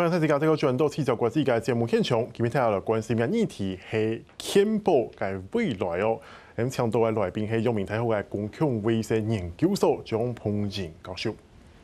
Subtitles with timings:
[0.00, 6.18] 欢迎大家这个转到提早国际嘅节目现场，今天睇下关心嘅议题是天保嘅未来哦。
[6.56, 11.34] 咁请到嘅来宾系阳明大学嘅公共卫生研究所张鹏仁教授，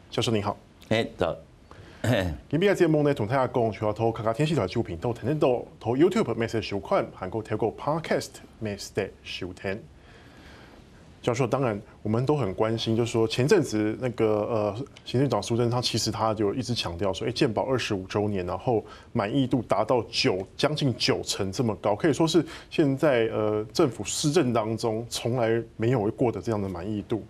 [0.09, 0.57] 教授你好。
[0.89, 1.37] 诶，早。
[2.49, 5.49] 今日嘅节目呢，同大家讲，除咗透过客家电视台照片，都听得到，
[5.79, 9.79] 透过 YouTube 咩事收看，还可透过 Podcast 咩事收听。
[11.27, 27.25] 教授，当然我们都很关心，就是说前阵子那个呃行政长苏贞昌，其实他就一直强调说，诶，健保二十五周年，然后满意度达到九将近九成这么高，可以说是现在呃政府施政当中从来没有过的这样的满意度。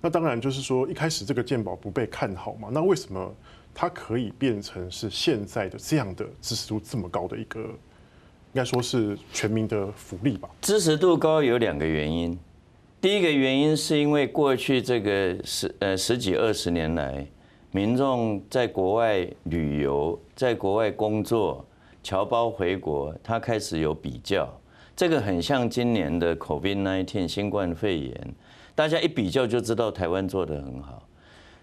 [0.00, 3.34] 那当然就是说一开始这个健保不被看好嘛，那为什么
[3.74, 10.48] 它可以变成是现在的这样的支持度这么高的一个，应该说是全民的福利吧？
[10.62, 12.38] 支持度高有两个原因。
[13.02, 17.26] 第一个原因是因为过去这个十呃十几二十年来，
[17.72, 21.66] 民众在国外旅游，在国外工作，
[22.00, 24.48] 侨胞回国，他开始有比较，
[24.94, 28.34] 这个很像今年的 COVID-19 新冠肺炎，
[28.72, 31.02] 大家一比较就知道台湾做得很好，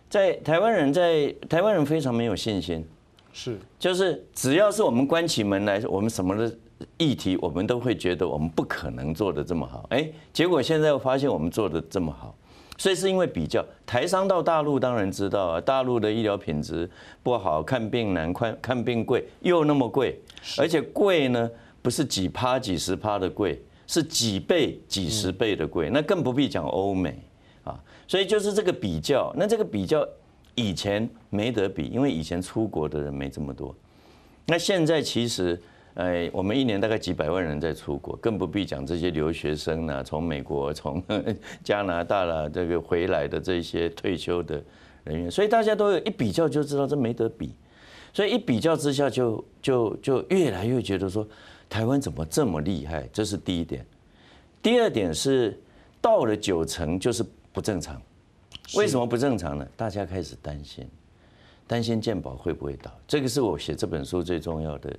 [0.10, 2.86] 在台湾人在台湾人非常没有信心，
[3.32, 6.54] 是，就是只要是我们关起门来，我们什么的。
[6.98, 12.34] 议题我们都会觉得我们不可能做得这么好，哎，结果现在又发现我们做得这么好，
[12.78, 13.66] 所以是因为比较。
[13.86, 16.90] 台商到大陆当然知道啊，大陆的医疗品质
[17.22, 20.18] 不好，看病难，看看病贵，又那么贵，
[20.58, 21.50] 而且贵呢
[21.82, 27.20] 不是几趴几十趴的贵，是几倍几十倍的贵，那更不必讲欧美
[27.66, 27.78] 啊。
[28.08, 30.08] 所以就是这个比较，那这个比较
[30.56, 33.76] 以前没得比，因为以前出国的人没这么多，
[34.46, 35.62] 那现在其实。
[36.00, 41.04] 哎，我们一年大概几百万人在出国，更不必讲这些留学生呢，从美国、从
[41.62, 44.64] 加拿大了这个回来的这些退休的
[45.04, 47.54] 人员，所以大家都有一比较就知道这没得比，
[48.14, 51.28] 所以一比较之下就就就越来越觉得说
[51.68, 53.86] 台湾怎么这么厉害，这是第一点。
[54.64, 55.60] 第二点是
[56.00, 58.02] 到了九成就是不正常，
[58.78, 59.68] 为什么不正常呢？
[59.76, 60.88] 大家开始担心，
[61.68, 64.98] 担心健保会不会倒，这个是我写这本书最重要的。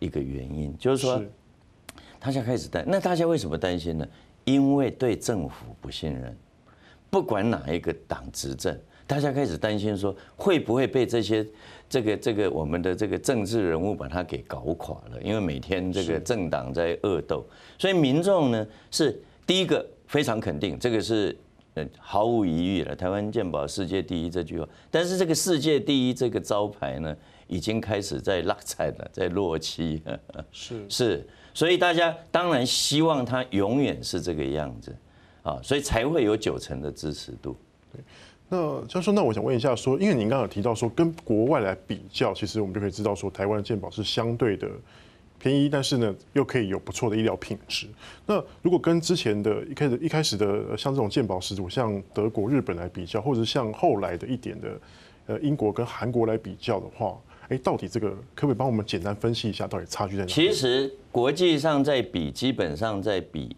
[0.00, 1.22] 一个原因就是说，
[2.18, 4.06] 大家开始担，那大家为什么担心呢？
[4.44, 6.36] 因为对政府不信任，
[7.08, 11.46] 不管哪一个党执政，大家开始担心说会不会被这些
[11.88, 15.22] 这个这个我们的这个政治人物把他给搞垮了？
[15.22, 17.46] 因为每天这个政党在恶斗，
[17.78, 21.36] 所以民众呢是第一个非常肯定，这个是
[21.74, 24.66] 呃毫无疑义了，台湾健保世界第一这句话。
[24.90, 27.14] 但是这个世界第一这个招牌呢？
[27.50, 30.00] 已经开始在落彩了， 在落期。
[30.52, 34.96] 是 是，所以大家当然希望它永远是这个样子
[35.42, 37.56] 啊，所以才会有九成的支持度。
[37.92, 38.00] 对，
[38.48, 44.68] 那教授，那我想问一下，说，因为您刚刚有提到说，跟国外来比较，其实我们就可以知道说，台湾的健保是相对的
[45.40, 47.88] 便宜，但是呢，又可以有不错的医疗品质。
[48.26, 54.68] 那如果跟之前的一开始一开始的像这种健保始祖，像德国、日本来比较，或者像后来的一点的
[55.26, 57.18] 呃英国跟韩国来比较的话，
[57.50, 60.28] 哎，到底这个可不可以帮我们简单分析一下，到底差距在哪？
[60.28, 63.56] 其实国际上在比，基本上在比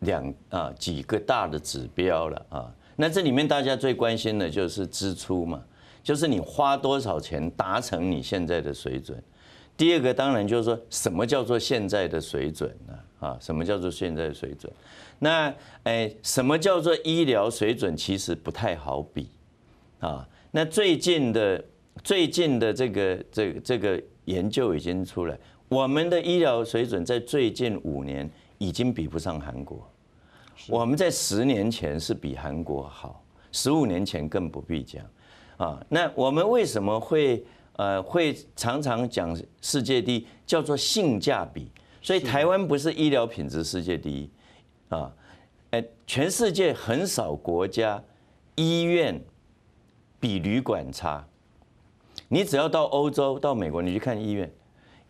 [0.00, 2.74] 两啊几个大的指标了啊。
[2.96, 5.62] 那这里面大家最关心的就是支出嘛，
[6.02, 9.22] 就是你花多少钱达成你现在的水准。
[9.76, 12.94] 第二个当然就是说什么叫做现在的水准呢？
[13.20, 14.72] 啊，什么叫做现在的水准？
[15.18, 17.94] 那哎，什么叫做医疗水准？
[17.94, 19.28] 其实不太好比
[20.00, 20.26] 啊。
[20.50, 21.62] 那最近的。
[22.02, 25.38] 最近的这个这个这个研究已经出来，
[25.68, 28.28] 我们的医疗水准在最近五年
[28.58, 29.88] 已经比不上韩国。
[30.68, 33.22] 我们在十年前是比韩国好，
[33.52, 35.04] 十五年前更不必讲。
[35.56, 37.44] 啊，那我们为什么会
[37.76, 41.70] 呃会常常讲世界第一，叫做性价比？
[42.02, 44.30] 所以台湾不是医疗品质世界第一
[44.88, 45.12] 啊，
[45.70, 48.02] 哎，全世界很少国家
[48.56, 49.20] 医院
[50.18, 51.26] 比旅馆差。
[52.34, 54.52] 你只要到欧洲、到美国，你去看医院，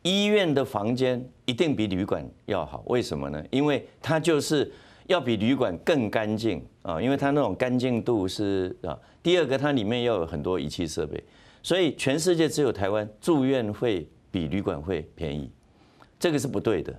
[0.02, 2.84] 医院的房间一定比旅馆要好。
[2.88, 3.42] 为什么呢？
[3.50, 4.70] 因为它就是
[5.06, 8.94] 要比旅馆更干净啊，因为它那种干净度是啊。
[9.22, 11.18] 第二个，它里面要有很多仪器设备，
[11.62, 15.50] 所以全世界只有台湾住院费比旅馆会便宜，
[16.20, 16.94] 这个是不对的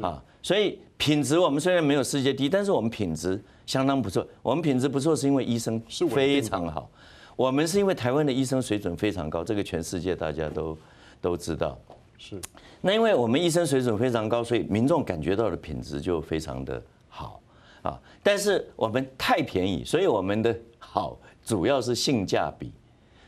[0.00, 0.20] 啊。
[0.42, 4.26] 所以品质我们虽然没有世界第一，但是我们品质相当不错。
[4.42, 5.80] 我们品质不错是因为医生
[6.10, 6.90] 非常好。
[7.36, 10.76] 我们是因为台湾的医生水准非常高，这个全世界大家都
[11.20, 11.78] 都知道。
[12.18, 12.40] 是。
[12.80, 17.40] 那因为我们医生水准非常高，所以民众感觉到的品质就非常的好
[17.82, 18.00] 啊。
[18.22, 22.70] 但是我们太便宜，所以我们的好主要是性价比。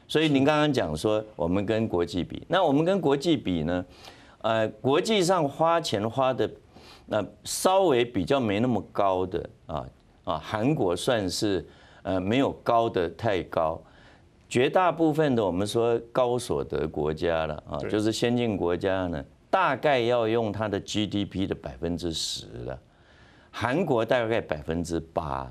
[0.09, 3.85] 所以您刚刚讲说我们跟国际比，那我们跟国际比呢？
[4.43, 6.49] 呃，国际上花钱花的
[7.07, 9.87] 那稍微比较没那么高的啊
[10.23, 11.67] 啊，韩国算是
[12.03, 13.83] 呃没有高的太高，
[14.49, 22.79] 绝大部分的我们说高所得国家了啊，就是先进国家呢，大概要用它的 GDP 的百分之十了，
[23.51, 25.51] 韩国大概百分之八。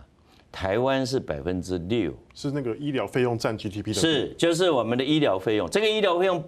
[0.52, 5.70] 台湾是百分之六，是那个医疗费用占 GDP 的，是就是我们的医疗费用。
[5.70, 6.42] 这个医疗费用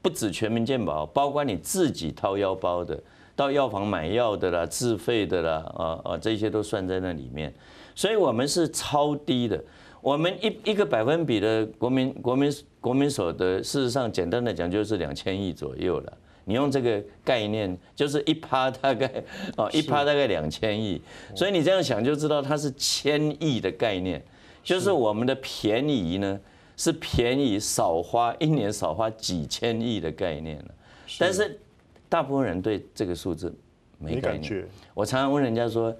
[0.00, 2.98] 不止全民健保，包括你自己掏腰包的，
[3.36, 7.52] 到药房买药的啦，自费的啦，啊啊，这些都算在那里面。
[7.94, 9.62] 所以我们是超低的。
[10.00, 16.12] 我们一一个百分比的国民国民国民所得，事实上简单的讲就是两千亿左右了。
[16.46, 19.06] 你用这个概念，就是一趴大概
[19.56, 21.00] 哦，一趴大概两千亿，
[21.34, 24.20] 所以你这样想就知道它是千亿的概念，
[24.64, 26.40] 就是我们的便宜呢
[26.76, 30.74] 是便宜少花一年少花几千亿的概念了，
[31.18, 31.60] 但是
[32.08, 33.54] 大部分人对这个数字
[33.98, 34.66] 没概念。
[34.94, 35.94] 我常常问人家说，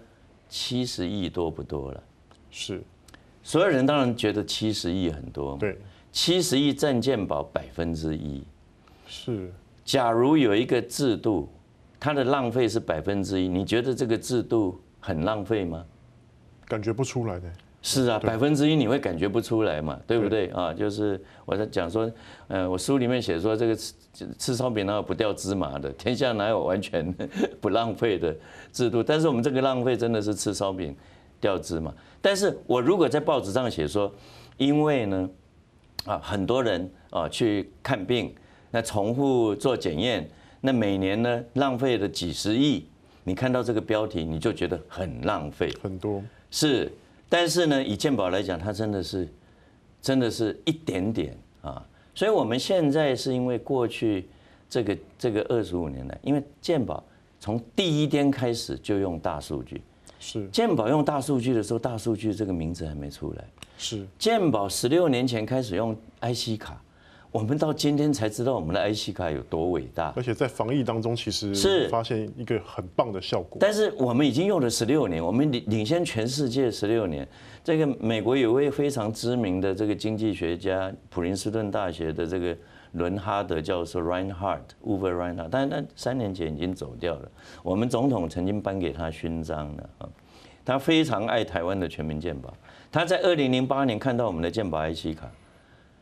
[0.49, 2.03] 七十亿多不多了？
[2.51, 2.83] 是，
[3.43, 5.79] 所有人当然觉得七十亿很多，对，
[6.13, 8.43] 七十亿占健保百分之一，
[9.07, 9.53] 是。
[9.85, 11.49] 假如有一个制度，
[11.99, 15.85] 它的浪费是百分之一，你觉得这个制度很浪费吗？
[16.67, 17.51] 感觉不出来的。
[17.83, 20.73] 是啊，百分之一你会感觉不出来嘛，对不对啊？
[20.73, 22.13] 就是我在讲说，
[22.49, 23.95] 呃，我书里面写说，这个吃
[24.39, 25.91] 吃烧饼哪有不掉芝麻的？
[25.95, 27.11] 天下哪有完全
[27.59, 28.37] 不浪费的
[28.71, 29.03] 制度？
[29.03, 30.95] 但是我们这个浪费真的是吃烧饼
[31.41, 31.95] 掉芝麻。
[32.21, 34.13] 但是我如果在报纸上写说，
[34.57, 35.31] 因为呢，
[36.05, 38.35] 啊，很多人啊去看病。
[38.73, 42.87] 那重复做检验，那每年呢浪费了几十亿，
[43.25, 46.23] 你看到这个标题你就觉得很浪费，很多
[46.53, 46.89] 是，
[47.29, 49.29] 但是呢以健保来讲，它真的是，
[50.01, 51.85] 真的是一点点啊，
[52.15, 54.29] 所以我们现在是因为过去
[54.69, 57.03] 这个这个二十五年来，因为健保
[57.41, 59.83] 从第一天开始就用大数据，
[60.21, 63.45] 是健保用大数据的时候，大数据这个名字还没出来，
[63.77, 66.81] 是健保十六年前开始用 IC 卡。
[67.33, 73.57] 我们到今天才知道我们的 IC 卡有多伟大，而且在防疫当中，其实是发现一个很棒的效果。
[73.61, 77.27] 但是我们已经用了十六年，我们领领先全世界十六年。
[77.63, 82.57] 这个美国有位非常知名的这个经济学家，普林斯顿大学的这个
[82.93, 87.31] 伦哈德教授 Reinhart，Uwe Reinhardt，但是他三年前已经走掉了。
[87.63, 90.09] 我们总统曾经颁给他勋章的啊，
[90.65, 92.53] 他非常爱台湾的全民健保。
[92.93, 95.31] 他在二零零八年看到我们的健保 IC 卡，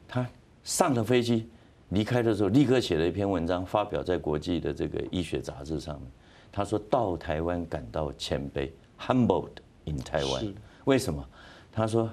[0.06, 0.26] 他。
[0.64, 1.49] 上了飞机，
[1.90, 6.11] 离开的时候，立刻写了一篇文章，发表在国际的这个医学杂志上面。
[6.52, 8.70] 他说到台湾感到谦卑
[9.00, 9.49] ，humbled
[9.87, 10.52] in Taiwan。
[10.85, 11.25] 为什么？
[11.73, 12.11] 他说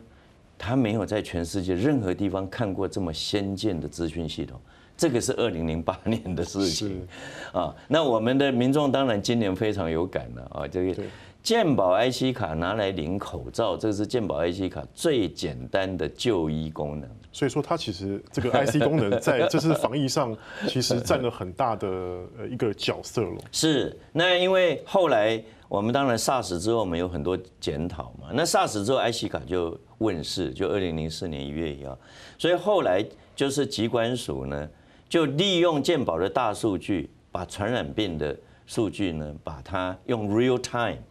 [0.57, 4.59] 他没有在全世界任何地方看过这么先进的资讯系统。
[4.97, 7.05] 这个是二零零八年的事情
[7.51, 7.75] 啊。
[7.87, 11.03] 那我们的民众当然今年非常有感了啊，这个。
[11.43, 17.07] 健保 IC 卡拿来领口罩，这个是健保 IC 卡最简单的就医功能。
[17.31, 20.35] 所以说，它其实这个 IC 功能在 这次防疫上，
[20.67, 23.37] 其实占了很大的呃一个角色了。
[23.51, 28.29] 是，那因为后来我们当然 SARS 之后，我们有很多检讨嘛。
[28.33, 31.97] 那 SARS 之后，IC 卡就问世，就二零零四年一月一号。
[32.37, 33.03] 所以后来
[33.35, 34.69] 就是疾管署呢，
[35.09, 41.01] 就利用健保的大数据，把传染病的数据呢，把它用 real time。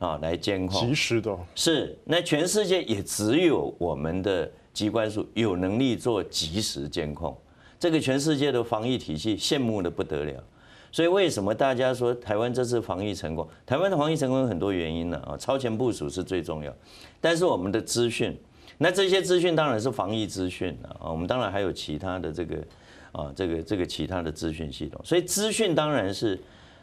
[0.00, 7.36] 啊，来监控，及时的，是，那全世界也只有我们的机关署有能力做及时监控，
[7.78, 10.42] 这个全世界的防疫体系羡慕的不得了。
[10.92, 13.48] 所以为什么大家说台湾这次防疫成功？
[13.64, 16.74] 台湾的防疫成功有很多原因呢啊，超前部署是最重要，
[17.20, 18.36] 但是我们的资讯，
[18.78, 22.56] 那这些资讯当然是防疫资讯啊，我们当然还有其他的这个
[23.12, 26.38] 啊，这个这个其他的资讯系统，所以资讯当然是。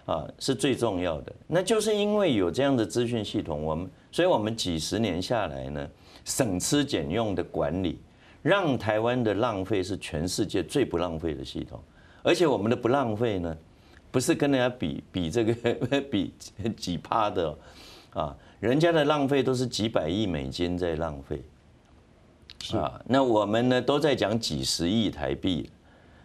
[0.07, 1.33] 啊，是最重要的。
[1.47, 5.85] 那就是因为有这样的资讯系统，我们，所以我们几十年下来呢，
[6.23, 7.99] 省吃俭用的管理，
[8.41, 11.77] 让台湾的浪费是全世界最不浪费的系统。
[12.23, 13.57] 而且我们的不浪费呢，
[14.11, 15.53] 不是跟人家比 比这个
[16.09, 16.33] 比
[16.75, 17.57] 几趴的，
[18.13, 21.41] 啊，人家的浪费都是几百亿美金在浪费，
[22.77, 25.69] 啊，那我们呢都在讲几十亿台币，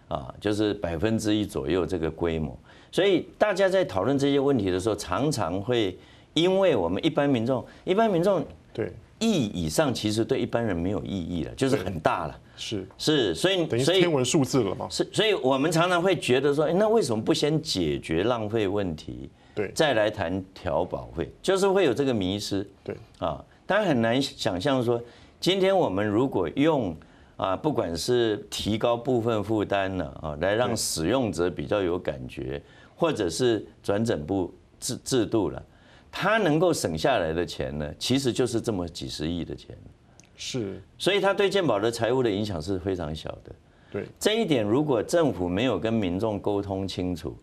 [0.08, 2.58] 啊，就是百分之一左右这个规模。
[2.90, 5.98] 所以大家在讨论这些问题的时候，常常会
[6.34, 8.92] 因为我们一般民众，一般民众对
[9.30, 12.38] 亿以上，其实对一般人没有意义了，就是很大了。
[12.56, 14.86] 是是，所以等于天文数字了嘛。
[14.90, 22.68] 是，所以我们常常会觉得说，那为什么不先解决浪费问题，对，再来谈调保费，就是会有这个迷失。
[22.82, 25.00] 对啊，大家很难想象说，
[25.40, 26.96] 今天我们如果用。
[27.38, 32.62] 啊，不管是提高部分负担呢啊，来让使用者比较有感觉，
[32.94, 35.60] 或者是转诊部制制度了，
[36.12, 39.76] 它能够省下来的钱呢，其实就是这么几十亿的钱。
[40.36, 43.52] 是，所以他对健保的财务的影响是非常小的。
[43.90, 47.36] 对，这一点如果政府没有跟民众沟通清楚，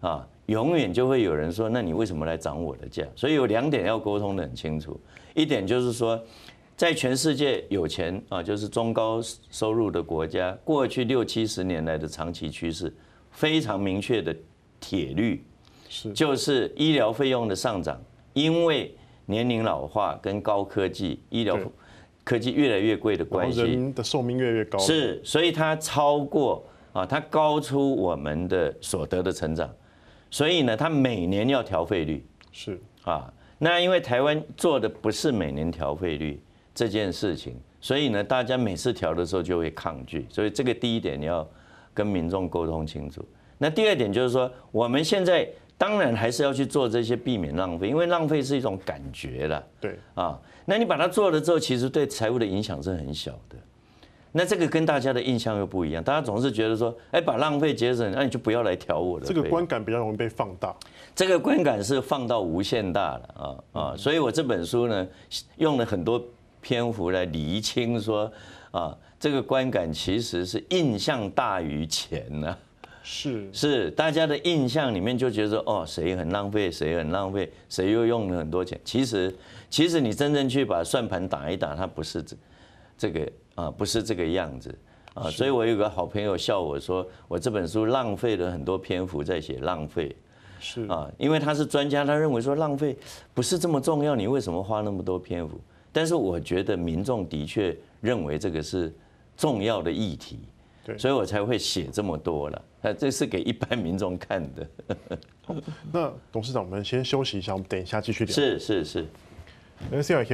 [0.00, 3.06] 啊，永远就会有人说，那你为什么来涨我的价？
[3.14, 4.98] 所以有两点要沟通的很清楚，
[5.34, 6.18] 一点就是说，
[6.76, 9.20] 在全世界有钱啊，就是中高
[9.50, 12.92] 收入的国家，过去六七十年来的长期趋势，
[13.30, 14.34] 非常明确的
[14.80, 15.44] 铁律，
[15.88, 18.00] 是，就是医疗费用的上涨，
[18.32, 18.94] 因为
[19.26, 21.58] 年龄老化跟高科技医疗。
[22.24, 29.66] 科技越来越贵的关系，人的寿命越来越高，是，所以它超过啊，它高出我们的所得的成长，
[30.30, 36.38] 所以呢，它每年要调费率，是啊，那因为台湾做的不是每年调费率
[36.74, 41.48] 这件事情，所以呢，大家每次调的时候就会抗拒，所以这个第一点你要
[41.94, 43.24] 跟民众沟通清楚。
[43.56, 45.48] 那第二点就是说，我们现在。
[45.78, 49.64] 当然还是要去做这些，避免浪费，因为浪费是一种感觉了。
[49.80, 53.56] 对啊，那你把它做了之后，其实对财务的影响是很小的。
[54.32, 59.24] 那这个跟大家的印象又不一样，大家总是觉得说，哎，把浪费节省，那你就不要来调我的。
[59.24, 60.74] 这个观感比较容易被放大。
[61.14, 63.96] 这个观感是放到无限大了啊啊！
[63.96, 65.08] 所以我这本书呢，
[65.56, 66.22] 用了很多
[66.60, 68.30] 篇幅来厘清说，
[68.70, 72.56] 啊，这个观感其实是印象大于钱呢。
[73.10, 78.78] 是是，大家的印象里面就觉得哦，谁很浪费，谁很浪费，谁又用了很多钱。
[78.84, 79.34] 其实，
[79.70, 82.36] 其实你真正去把算盘打一打，它不是这
[82.98, 84.78] 这个啊，不是这个样子
[85.14, 85.30] 啊。
[85.30, 90.14] 所以我有个好朋友笑我说，我这本书浪费了很多篇幅在写浪费，
[90.60, 92.94] 是啊，因为他是专家，他认为说浪费
[93.32, 95.58] 不是这么重要，你为什么花那么多篇幅？
[95.90, 98.94] 但是我觉得民众的确认为这个是
[99.34, 100.40] 重要的议题。
[100.96, 104.68] 所以我才会写这么多了，那这是给一般民众看的。
[105.92, 108.34] 那董事长，我们先休息一下，我们等一下继续聊。
[108.34, 109.06] 是是是。
[109.90, 110.24] 那现在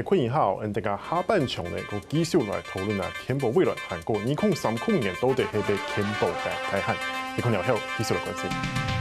[0.63, 1.79] 嗯，大家下半场呢
[2.47, 3.07] 来讨论啊，
[3.51, 6.97] 未来韩国二控三控年到底系被健保嘅大汉，
[7.37, 7.63] 你来
[8.25, 8.94] 关心。